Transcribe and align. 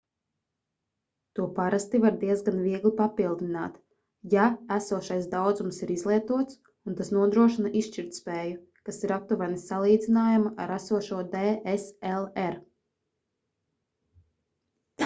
to 1.39 1.43
parasti 1.57 1.99
var 2.05 2.15
diezgan 2.23 2.55
viegli 2.67 2.91
papildināt 3.01 3.75
ja 4.35 4.45
esošais 4.77 5.27
daudzums 5.35 5.81
ir 5.87 5.93
izlietots 5.97 6.57
un 6.91 6.97
tas 7.03 7.13
nodrošina 7.17 7.73
izšķirtspēju 7.83 8.57
kas 8.89 8.99
ir 9.07 9.15
aptuveni 9.21 9.61
salīdzināma 9.67 10.55
ar 10.67 10.77
esošo 10.81 11.21
dslr 11.37 12.59